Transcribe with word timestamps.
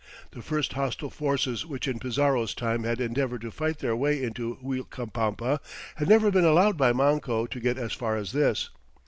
The 0.31 0.41
first 0.41 0.73
hostile 0.73 1.11
forces 1.11 1.63
which 1.63 1.87
in 1.87 1.99
Pizarro's 1.99 2.55
time 2.55 2.85
had 2.85 2.99
endeavored 2.99 3.41
to 3.41 3.51
fight 3.51 3.77
their 3.77 3.95
way 3.95 4.23
into 4.23 4.57
Uilcapampa 4.63 5.59
had 5.97 6.09
never 6.09 6.31
been 6.31 6.43
allowed 6.43 6.75
by 6.75 6.91
Manco 6.91 7.45
to 7.45 7.59
get 7.59 7.77
as 7.77 7.93
far 7.93 8.15
as 8.17 8.31
this. 8.31 8.71